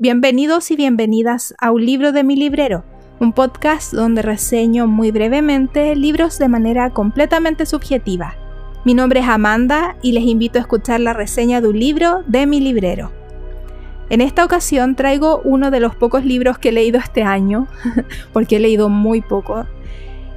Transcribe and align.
Bienvenidos 0.00 0.70
y 0.70 0.76
bienvenidas 0.76 1.54
a 1.58 1.72
Un 1.72 1.84
libro 1.84 2.12
de 2.12 2.22
mi 2.22 2.36
librero, 2.36 2.84
un 3.20 3.32
podcast 3.32 3.92
donde 3.92 4.22
reseño 4.22 4.86
muy 4.86 5.10
brevemente 5.10 5.96
libros 5.96 6.38
de 6.38 6.48
manera 6.48 6.90
completamente 6.90 7.66
subjetiva. 7.66 8.36
Mi 8.84 8.94
nombre 8.94 9.20
es 9.20 9.28
Amanda 9.28 9.96
y 10.00 10.12
les 10.12 10.22
invito 10.22 10.58
a 10.58 10.62
escuchar 10.62 11.00
la 11.00 11.14
reseña 11.14 11.60
de 11.60 11.68
un 11.68 11.78
libro 11.78 12.22
de 12.26 12.46
mi 12.46 12.60
librero. 12.60 13.12
En 14.08 14.20
esta 14.20 14.44
ocasión 14.44 14.94
traigo 14.94 15.42
uno 15.44 15.70
de 15.70 15.80
los 15.80 15.94
pocos 15.96 16.24
libros 16.24 16.58
que 16.58 16.70
he 16.70 16.72
leído 16.72 16.98
este 16.98 17.22
año, 17.24 17.66
porque 18.32 18.56
he 18.56 18.60
leído 18.60 18.88
muy 18.88 19.20
poco. 19.20 19.66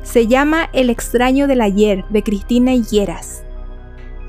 Se 0.03 0.27
llama 0.27 0.69
El 0.73 0.89
extraño 0.89 1.47
del 1.47 1.61
ayer, 1.61 2.05
de 2.09 2.23
Cristina 2.23 2.73
Higueras. 2.73 3.43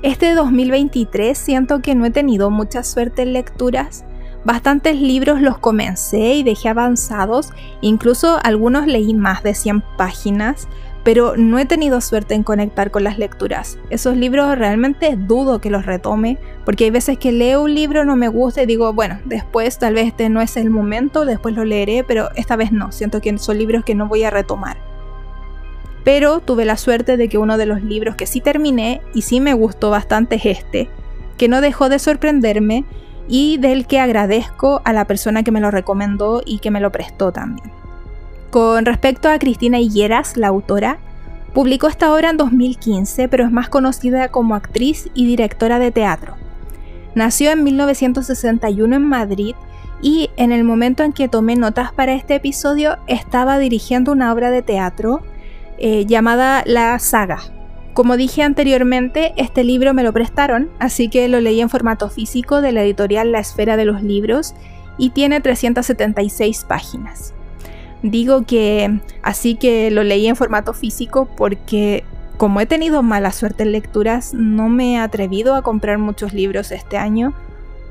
Este 0.01 0.33
2023 0.33 1.37
siento 1.37 1.81
que 1.81 1.95
no 1.95 2.05
he 2.05 2.11
tenido 2.11 2.49
mucha 2.49 2.83
suerte 2.83 3.21
en 3.23 3.33
lecturas, 3.33 4.05
Bastantes 4.45 4.99
libros 4.99 5.39
los 5.41 5.57
comencé 5.57 6.33
y 6.33 6.43
dejé 6.43 6.67
avanzados, 6.67 7.51
incluso 7.79 8.39
algunos 8.43 8.87
leí 8.87 9.13
más 9.13 9.41
de 9.41 9.53
100 9.53 9.81
páginas, 9.97 10.67
pero 11.05 11.37
no 11.37 11.59
he 11.59 11.65
tenido 11.65 12.01
suerte 12.01 12.33
en 12.33 12.43
conectar 12.43 12.91
con 12.91 13.05
las 13.05 13.17
lecturas. 13.17 13.77
Esos 13.89 14.17
libros 14.17 14.57
realmente 14.57 15.15
dudo 15.15 15.59
que 15.59 15.69
los 15.69 15.85
retome, 15.85 16.39
porque 16.65 16.85
hay 16.85 16.91
veces 16.91 17.17
que 17.17 17.31
leo 17.31 17.63
un 17.63 17.73
libro, 17.73 18.03
no 18.03 18.17
me 18.17 18.27
gusta 18.27 18.63
y 18.63 18.65
digo, 18.65 18.91
bueno, 18.91 19.17
después 19.23 19.79
tal 19.79 19.93
vez 19.93 20.07
este 20.07 20.27
no 20.27 20.41
es 20.41 20.57
el 20.57 20.69
momento, 20.69 21.23
después 21.23 21.55
lo 21.55 21.63
leeré, 21.63 22.03
pero 22.03 22.29
esta 22.35 22.57
vez 22.57 22.73
no, 22.73 22.91
siento 22.91 23.21
que 23.21 23.37
son 23.37 23.57
libros 23.57 23.85
que 23.85 23.95
no 23.95 24.09
voy 24.09 24.23
a 24.23 24.29
retomar. 24.29 24.92
Pero 26.03 26.39
tuve 26.39 26.65
la 26.65 26.77
suerte 26.77 27.17
de 27.17 27.29
que 27.29 27.37
uno 27.37 27.57
de 27.57 27.65
los 27.65 27.81
libros 27.81 28.15
que 28.15 28.25
sí 28.25 28.41
terminé 28.41 29.01
y 29.13 29.21
sí 29.21 29.39
me 29.39 29.53
gustó 29.53 29.89
bastante 29.89 30.35
es 30.35 30.45
este, 30.45 30.89
que 31.37 31.47
no 31.47 31.61
dejó 31.61 31.89
de 31.89 31.99
sorprenderme 31.99 32.83
y 33.27 33.57
del 33.57 33.87
que 33.87 33.99
agradezco 33.99 34.81
a 34.83 34.93
la 34.93 35.05
persona 35.05 35.43
que 35.43 35.51
me 35.51 35.61
lo 35.61 35.71
recomendó 35.71 36.41
y 36.45 36.59
que 36.59 36.71
me 36.71 36.81
lo 36.81 36.91
prestó 36.91 37.31
también. 37.31 37.71
Con 38.49 38.85
respecto 38.85 39.29
a 39.29 39.39
Cristina 39.39 39.79
Higueras, 39.79 40.37
la 40.37 40.49
autora, 40.49 40.99
publicó 41.53 41.87
esta 41.87 42.13
obra 42.13 42.29
en 42.29 42.37
2015, 42.37 43.27
pero 43.29 43.45
es 43.45 43.51
más 43.51 43.69
conocida 43.69 44.29
como 44.29 44.55
actriz 44.55 45.09
y 45.13 45.25
directora 45.25 45.79
de 45.79 45.91
teatro. 45.91 46.35
Nació 47.15 47.51
en 47.51 47.63
1961 47.63 48.95
en 48.95 49.07
Madrid 49.07 49.55
y 50.01 50.29
en 50.35 50.51
el 50.51 50.63
momento 50.63 51.03
en 51.03 51.13
que 51.13 51.29
tomé 51.29 51.55
notas 51.55 51.93
para 51.93 52.13
este 52.13 52.35
episodio 52.35 52.97
estaba 53.07 53.57
dirigiendo 53.57 54.11
una 54.11 54.33
obra 54.33 54.51
de 54.51 54.61
teatro 54.61 55.21
eh, 55.77 56.05
llamada 56.05 56.63
La 56.65 56.97
Saga, 56.99 57.39
como 57.93 58.17
dije 58.17 58.41
anteriormente, 58.41 59.33
este 59.37 59.63
libro 59.63 59.93
me 59.93 60.01
lo 60.01 60.11
prestaron, 60.13 60.71
así 60.79 61.09
que 61.09 61.27
lo 61.27 61.39
leí 61.39 61.61
en 61.61 61.69
formato 61.69 62.09
físico 62.09 62.59
de 62.59 62.71
la 62.71 62.83
editorial 62.83 63.31
La 63.31 63.39
Esfera 63.39 63.77
de 63.77 63.85
los 63.85 64.01
Libros 64.01 64.55
y 64.97 65.11
tiene 65.11 65.41
376 65.41 66.65
páginas. 66.67 67.35
Digo 68.01 68.45
que 68.45 68.99
así 69.21 69.55
que 69.55 69.91
lo 69.91 70.03
leí 70.03 70.25
en 70.27 70.35
formato 70.35 70.73
físico 70.73 71.29
porque 71.37 72.03
como 72.37 72.59
he 72.59 72.65
tenido 72.65 73.03
mala 73.03 73.31
suerte 73.31 73.61
en 73.61 73.71
lecturas, 73.71 74.33
no 74.33 74.69
me 74.69 74.93
he 74.93 74.97
atrevido 74.97 75.53
a 75.53 75.61
comprar 75.61 75.99
muchos 75.99 76.33
libros 76.33 76.71
este 76.71 76.97
año 76.97 77.33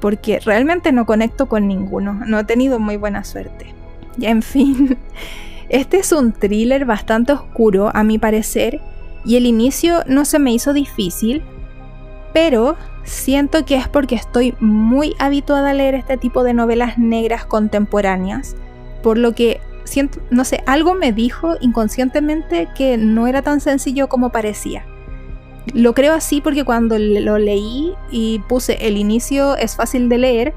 porque 0.00 0.41
realmente 0.41 0.91
no 0.91 1.06
conecto 1.06 1.46
con 1.46 1.69
ninguno, 1.69 2.14
no 2.27 2.41
he 2.41 2.44
tenido 2.44 2.80
muy 2.80 2.96
buena 2.96 3.22
suerte. 3.22 3.72
Ya 4.17 4.30
en 4.30 4.42
fin, 4.42 4.98
este 5.68 5.98
es 5.98 6.12
un 6.12 6.32
thriller 6.32 6.84
bastante 6.84 7.32
oscuro 7.32 7.91
a 7.94 8.05
mi 8.05 8.18
parecer 8.18 8.80
y 9.24 9.36
el 9.36 9.46
inicio 9.46 10.02
no 10.06 10.24
se 10.24 10.38
me 10.38 10.52
hizo 10.52 10.72
difícil, 10.72 11.42
pero 12.32 12.77
siento 13.05 13.64
que 13.64 13.77
es 13.77 13.88
porque 13.88 14.14
estoy 14.14 14.55
muy 14.60 15.14
habituada 15.18 15.70
a 15.70 15.74
leer 15.74 15.95
este 15.95 16.17
tipo 16.17 16.45
de 16.45 16.55
novelas 16.55 16.98
negras 16.98 17.45
contemporáneas, 17.45 18.56
por 19.02 19.18
lo 19.18 19.34
que 19.34 19.61
siento, 19.84 20.20
no 20.30 20.45
sé, 20.45 20.62
algo 20.67 20.95
me 20.95 21.12
dijo 21.12 21.56
inconscientemente 21.61 22.68
que 22.77 22.96
no 22.96 23.27
era 23.27 23.42
tan 23.42 23.61
sencillo 23.61 24.08
como 24.08 24.30
parecía. 24.30 24.84
Lo 25.74 25.94
creo 25.94 26.14
así 26.14 26.40
porque 26.40 26.64
cuando 26.64 26.98
lo 26.98 27.39
leí 27.39 27.94
y 28.11 28.40
puse 28.48 28.86
el 28.86 28.96
inicio 28.96 29.56
es 29.56 29.77
fácil 29.77 30.08
de 30.08 30.18
leer, 30.18 30.55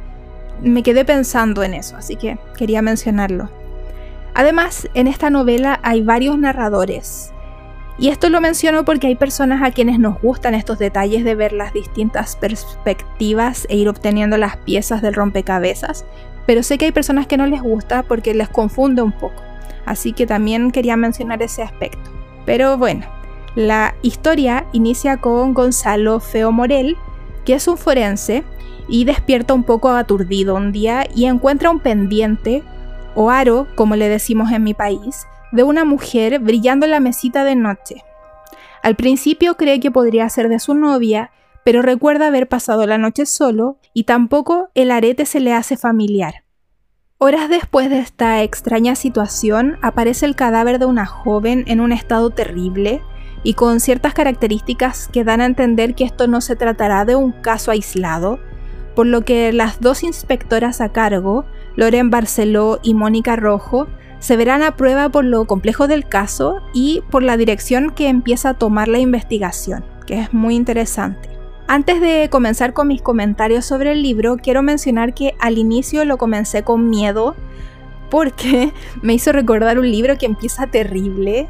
me 0.61 0.83
quedé 0.83 1.05
pensando 1.05 1.63
en 1.63 1.73
eso, 1.73 1.95
así 1.97 2.16
que 2.16 2.39
quería 2.57 2.81
mencionarlo. 2.81 3.49
Además, 4.35 4.88
en 4.94 5.07
esta 5.07 5.31
novela 5.31 5.79
hay 5.81 6.03
varios 6.03 6.38
narradores, 6.38 7.34
y 7.97 8.09
esto 8.09 8.29
lo 8.29 8.41
menciono 8.41 8.84
porque 8.84 9.07
hay 9.07 9.16
personas 9.16 9.63
a 9.63 9.72
quienes 9.72 10.00
nos 10.00 10.22
gustan 10.22 10.53
estos 10.53 10.78
detalles 10.78 11.23
de 11.23 11.35
ver 11.35 11.53
las 11.53 11.72
distintas 11.72 12.35
perspectivas 12.35 13.66
e 13.69 13.78
ir 13.78 13.88
obteniendo 13.88 14.38
las 14.38 14.57
piezas 14.57 15.01
del 15.01 15.13
rompecabezas, 15.13 16.06
pero 16.46 16.62
sé 16.62 16.78
que 16.78 16.85
hay 16.85 16.91
personas 16.91 17.25
que 17.25 17.38
no 17.38 17.47
les 17.47 17.62
gusta 17.62 18.03
porque 18.03 18.34
les 18.34 18.50
confunde 18.50 19.01
un 19.01 19.13
poco. 19.13 19.41
Así 19.85 20.12
que 20.12 20.28
también 20.28 20.72
quería 20.72 20.97
mencionar 20.97 21.41
ese 21.41 21.63
aspecto. 21.63 22.12
Pero 22.46 22.78
bueno, 22.78 23.06
la 23.56 23.96
historia 24.02 24.66
inicia 24.73 25.17
con 25.17 25.53
Gonzalo 25.53 26.19
Feo 26.19 26.52
Morel, 26.52 26.97
que 27.46 27.53
es 27.53 27.67
un 27.67 27.78
forense 27.78 28.44
y 28.90 29.06
despierta 29.06 29.53
un 29.53 29.63
poco 29.63 29.90
aturdido 29.90 30.56
un 30.56 30.72
día 30.73 31.07
y 31.16 31.25
encuentra 31.25 31.72
un 31.72 31.79
pendiente, 31.79 32.63
o 33.15 33.29
aro, 33.31 33.67
como 33.75 33.95
le 33.95 34.09
decimos 34.09 34.51
en 34.51 34.63
mi 34.63 34.73
país, 34.73 35.25
de 35.51 35.63
una 35.63 35.85
mujer 35.85 36.39
brillando 36.39 36.85
en 36.85 36.91
la 36.91 36.99
mesita 36.99 37.43
de 37.43 37.55
noche. 37.55 38.03
Al 38.83 38.95
principio 38.95 39.55
cree 39.57 39.79
que 39.79 39.89
podría 39.89 40.29
ser 40.29 40.49
de 40.49 40.59
su 40.59 40.75
novia, 40.75 41.31
pero 41.63 41.81
recuerda 41.81 42.27
haber 42.27 42.47
pasado 42.47 42.85
la 42.85 42.99
noche 42.99 43.25
solo 43.25 43.79
y 43.93 44.03
tampoco 44.03 44.69
el 44.75 44.91
arete 44.91 45.25
se 45.25 45.39
le 45.39 45.53
hace 45.53 45.77
familiar. 45.77 46.43
Horas 47.17 47.49
después 47.49 47.89
de 47.89 47.99
esta 47.99 48.43
extraña 48.43 48.93
situación, 48.93 49.79
aparece 49.81 50.25
el 50.25 50.35
cadáver 50.35 50.77
de 50.79 50.85
una 50.85 51.05
joven 51.05 51.63
en 51.67 51.79
un 51.79 51.91
estado 51.91 52.29
terrible 52.29 53.01
y 53.41 53.53
con 53.53 53.79
ciertas 53.79 54.13
características 54.13 55.07
que 55.07 55.23
dan 55.23 55.39
a 55.39 55.45
entender 55.45 55.95
que 55.95 56.03
esto 56.03 56.27
no 56.27 56.41
se 56.41 56.55
tratará 56.55 57.05
de 57.05 57.15
un 57.15 57.31
caso 57.31 57.71
aislado, 57.71 58.37
por 58.95 59.05
lo 59.05 59.21
que 59.21 59.53
las 59.53 59.79
dos 59.79 60.03
inspectoras 60.03 60.81
a 60.81 60.89
cargo, 60.89 61.45
Loren 61.75 62.09
Barceló 62.09 62.79
y 62.83 62.93
Mónica 62.93 63.35
Rojo, 63.35 63.87
se 64.19 64.37
verán 64.37 64.63
a 64.63 64.75
prueba 64.75 65.09
por 65.09 65.25
lo 65.25 65.45
complejo 65.45 65.87
del 65.87 66.07
caso 66.07 66.61
y 66.73 67.03
por 67.11 67.21
la 67.21 67.37
dirección 67.37 67.91
que 67.91 68.07
empieza 68.07 68.49
a 68.49 68.53
tomar 68.55 68.87
la 68.87 68.99
investigación, 68.99 69.85
que 70.07 70.19
es 70.19 70.33
muy 70.33 70.55
interesante. 70.55 71.29
Antes 71.67 71.99
de 71.99 72.29
comenzar 72.31 72.73
con 72.73 72.87
mis 72.87 73.01
comentarios 73.01 73.65
sobre 73.65 73.91
el 73.91 74.01
libro, 74.01 74.37
quiero 74.37 74.61
mencionar 74.61 75.13
que 75.13 75.35
al 75.39 75.57
inicio 75.57 76.05
lo 76.05 76.17
comencé 76.17 76.63
con 76.63 76.89
miedo 76.89 77.35
porque 78.09 78.71
me 79.01 79.13
hizo 79.13 79.31
recordar 79.31 79.79
un 79.79 79.89
libro 79.89 80.17
que 80.17 80.25
empieza 80.25 80.67
terrible. 80.67 81.47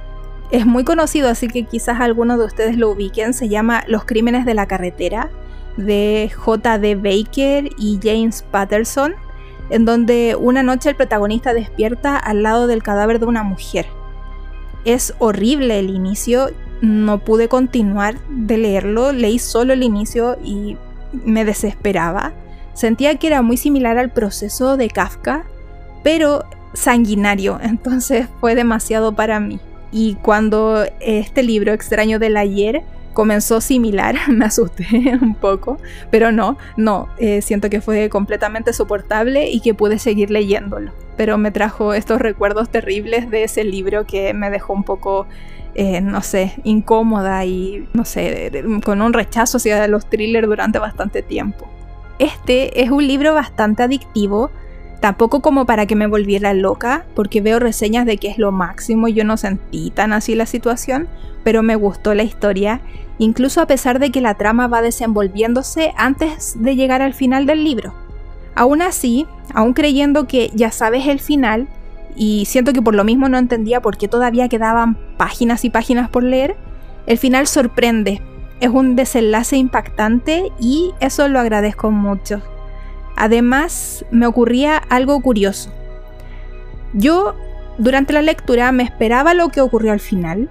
Es 0.52 0.66
muy 0.66 0.84
conocido, 0.84 1.30
así 1.30 1.48
que 1.48 1.64
quizás 1.64 2.00
algunos 2.00 2.40
de 2.40 2.46
ustedes 2.46 2.78
lo 2.78 2.90
ubiquen. 2.90 3.34
Se 3.34 3.50
llama 3.50 3.84
Los 3.88 4.06
Crímenes 4.06 4.46
de 4.46 4.54
la 4.54 4.68
Carretera, 4.68 5.30
de 5.76 6.32
J.D. 6.34 6.96
Baker 6.96 7.70
y 7.78 8.00
James 8.02 8.44
Patterson 8.52 9.16
en 9.70 9.86
donde 9.86 10.36
una 10.36 10.64
noche 10.64 10.90
el 10.90 10.96
protagonista 10.96 11.54
despierta 11.54 12.18
al 12.18 12.44
lado 12.44 12.68
del 12.68 12.84
cadáver 12.84 13.20
de 13.20 13.26
una 13.26 13.44
mujer. 13.44 13.88
Es 14.86 15.14
horrible 15.20 15.80
el 15.80 15.90
inicio, 15.90 16.50
no 16.82 17.20
pude 17.20 17.48
continuar 17.48 18.20
de 18.30 18.58
leerlo, 18.58 19.12
leí 19.12 19.40
solo 19.40 19.74
el 19.74 19.84
inicio 19.84 20.38
y 20.44 20.78
me 21.12 21.46
desesperaba. 21.46 22.34
Sentía 22.74 23.16
que 23.16 23.28
era 23.28 23.42
muy 23.42 23.58
similar 23.58 23.98
al 23.98 24.12
proceso 24.12 24.78
de 24.78 24.90
Kafka, 24.90 25.46
pero 26.04 26.44
sanguinario, 26.74 27.60
entonces 27.64 28.28
fue 28.40 28.56
demasiado 28.56 29.16
para 29.16 29.40
mí. 29.40 29.60
Y 29.92 30.16
cuando 30.16 30.84
este 31.00 31.42
libro 31.42 31.72
extraño 31.72 32.20
del 32.20 32.38
ayer 32.38 32.84
comenzó 33.16 33.62
similar, 33.62 34.16
me 34.30 34.46
asusté 34.46 34.86
un 35.20 35.34
poco, 35.34 35.80
pero 36.12 36.32
no, 36.32 36.60
no, 36.78 37.10
eh, 37.18 37.42
siento 37.42 37.72
que 37.72 37.82
fue 37.82 38.10
completamente 38.10 38.74
soportable 38.74 39.50
y 39.50 39.62
que 39.62 39.74
pude 39.74 39.98
seguir 39.98 40.30
leyéndolo. 40.30 40.92
Pero 41.18 41.40
me 41.40 41.50
trajo 41.50 41.96
estos 41.96 42.22
recuerdos 42.22 42.70
terribles 42.70 43.32
de 43.32 43.44
ese 43.44 43.64
libro 43.64 44.06
que 44.06 44.36
me 44.36 44.52
dejó 44.52 44.74
un 44.74 44.84
poco, 44.84 45.26
eh, 45.74 46.02
no 46.02 46.22
sé, 46.22 46.54
incómoda 46.64 47.44
y, 47.46 47.88
no 47.94 48.06
sé, 48.06 48.52
con 48.84 49.02
un 49.02 49.14
rechazo 49.14 49.58
hacia 49.58 49.88
los 49.88 50.08
thrillers 50.08 50.48
durante 50.48 50.78
bastante 50.78 51.24
tiempo. 51.24 51.68
Este 52.20 52.84
es 52.84 52.92
un 52.92 53.08
libro 53.08 53.34
bastante 53.34 53.84
adictivo, 53.84 54.52
tampoco 55.06 55.40
como 55.40 55.68
para 55.68 55.86
que 55.86 55.96
me 55.96 56.08
volviera 56.08 56.56
loca, 56.56 57.06
porque 57.14 57.40
veo 57.40 57.60
reseñas 57.60 58.08
de 58.08 58.18
que 58.18 58.28
es 58.28 58.40
lo 58.40 58.52
máximo 58.52 59.08
y 59.08 59.14
yo 59.14 59.24
no 59.24 59.38
sentí 59.38 59.92
tan 59.92 60.14
así 60.14 60.34
la 60.34 60.48
situación, 60.48 61.08
pero 61.44 61.62
me 61.62 61.76
gustó 61.76 62.16
la 62.16 62.24
historia 62.24 62.82
incluso 63.20 63.62
a 63.62 63.68
pesar 63.68 64.00
de 64.00 64.10
que 64.10 64.20
la 64.20 64.34
trama 64.34 64.68
va 64.68 64.82
desenvolviéndose 64.82 65.94
antes 65.96 66.56
de 66.60 66.76
llegar 66.76 67.04
al 67.04 67.14
final 67.14 67.46
del 67.46 67.64
libro. 67.64 67.94
Aún 68.56 68.82
así, 68.82 69.28
aún 69.54 69.74
creyendo 69.74 70.26
que 70.26 70.50
ya 70.56 70.72
sabes 70.72 71.06
el 71.06 71.20
final 71.20 71.68
y 72.16 72.46
siento 72.46 72.74
que 72.74 72.82
por 72.82 72.96
lo 72.96 73.04
mismo 73.04 73.30
no 73.30 73.38
entendía 73.38 73.84
por 73.84 73.98
qué 73.98 74.08
todavía 74.08 74.50
quedaban 74.50 74.98
páginas 75.18 75.66
y 75.66 75.70
páginas 75.70 76.10
por 76.10 76.24
leer, 76.24 76.56
el 77.06 77.20
final 77.20 77.46
sorprende. 77.46 78.24
Es 78.60 78.70
un 78.70 78.96
desenlace 78.96 79.56
impactante 79.56 80.52
y 80.60 80.94
eso 81.00 81.28
lo 81.28 81.40
agradezco 81.40 81.92
mucho. 81.92 82.42
Además, 83.16 84.06
me 84.12 84.28
ocurría 84.28 84.78
algo 84.78 85.20
curioso. 85.22 85.72
Yo, 86.94 87.36
durante 87.78 88.14
la 88.14 88.22
lectura, 88.22 88.72
me 88.72 88.84
esperaba 88.84 89.34
lo 89.34 89.50
que 89.50 89.62
ocurrió 89.62 89.92
al 89.92 90.00
final, 90.00 90.50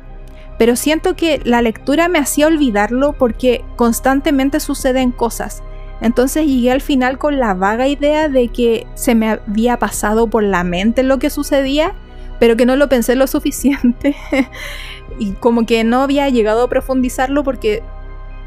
pero 0.58 0.76
siento 0.76 1.16
que 1.16 1.40
la 1.44 1.62
lectura 1.62 2.08
me 2.08 2.18
hacía 2.18 2.46
olvidarlo 2.46 3.12
porque 3.12 3.64
constantemente 3.76 4.60
suceden 4.60 5.10
cosas. 5.10 5.62
Entonces 6.00 6.46
llegué 6.46 6.70
al 6.70 6.80
final 6.80 7.18
con 7.18 7.38
la 7.38 7.54
vaga 7.54 7.88
idea 7.88 8.28
de 8.28 8.48
que 8.48 8.86
se 8.94 9.14
me 9.14 9.30
había 9.30 9.78
pasado 9.78 10.28
por 10.28 10.42
la 10.42 10.64
mente 10.64 11.02
lo 11.02 11.18
que 11.18 11.30
sucedía, 11.30 11.94
pero 12.38 12.56
que 12.56 12.66
no 12.66 12.76
lo 12.76 12.88
pensé 12.88 13.14
lo 13.14 13.26
suficiente. 13.26 14.14
y 15.18 15.32
como 15.32 15.66
que 15.66 15.84
no 15.84 16.02
había 16.02 16.28
llegado 16.28 16.64
a 16.64 16.68
profundizarlo 16.68 17.44
porque 17.44 17.82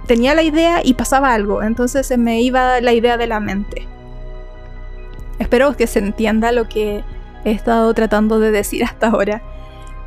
tenía 0.05 0.33
la 0.33 0.43
idea 0.43 0.81
y 0.83 0.93
pasaba 0.93 1.33
algo, 1.33 1.63
entonces 1.63 2.07
se 2.07 2.17
me 2.17 2.41
iba 2.41 2.79
la 2.81 2.93
idea 2.93 3.17
de 3.17 3.27
la 3.27 3.39
mente. 3.39 3.87
Espero 5.39 5.75
que 5.75 5.87
se 5.87 5.99
entienda 5.99 6.51
lo 6.51 6.67
que 6.67 7.03
he 7.45 7.51
estado 7.51 7.93
tratando 7.93 8.39
de 8.39 8.51
decir 8.51 8.83
hasta 8.83 9.07
ahora, 9.07 9.41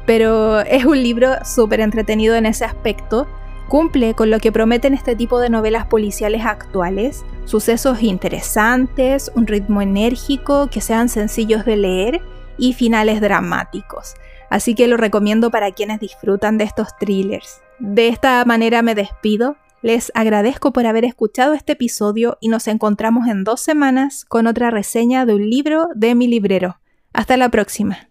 pero 0.06 0.61
es 0.61 0.85
un 0.85 1.03
libro 1.03 1.37
súper 1.44 1.81
entretenido 1.81 2.35
en 2.35 2.47
ese 2.47 2.65
aspecto 2.65 3.27
Cumple 3.71 4.15
con 4.15 4.31
lo 4.31 4.41
que 4.41 4.50
prometen 4.50 4.94
este 4.94 5.15
tipo 5.15 5.38
de 5.38 5.49
novelas 5.49 5.87
policiales 5.87 6.44
actuales, 6.44 7.25
sucesos 7.44 8.03
interesantes, 8.03 9.31
un 9.37 9.47
ritmo 9.47 9.81
enérgico, 9.81 10.69
que 10.69 10.81
sean 10.81 11.09
sencillos 11.09 11.65
de 11.65 11.76
leer 11.76 12.21
y 12.59 12.73
finales 12.73 13.21
dramáticos. 13.21 14.17
Así 14.50 14.75
que 14.75 14.88
lo 14.88 14.97
recomiendo 14.97 15.53
para 15.53 15.71
quienes 15.71 16.00
disfrutan 16.00 16.59
de 16.59 16.65
estos 16.65 16.97
thrillers. 16.99 17.61
De 17.79 18.09
esta 18.09 18.44
manera 18.44 18.83
me 18.83 18.97
despido. 18.97 19.55
Les 19.82 20.12
agradezco 20.15 20.73
por 20.73 20.87
haber 20.87 21.06
escuchado 21.06 21.55
este 21.55 21.73
episodio 21.73 22.37
y 22.41 22.49
nos 22.49 22.69
encontramos 22.69 23.29
en 23.29 23.44
dos 23.44 23.61
semanas 23.62 24.27
con 24.27 24.47
otra 24.47 24.71
reseña 24.71 25.25
de 25.25 25.35
un 25.35 25.49
libro 25.49 25.88
de 25.94 26.15
mi 26.15 26.29
librero. 26.29 26.81
Hasta 27.15 27.38
la 27.38 27.49
próxima. 27.49 28.10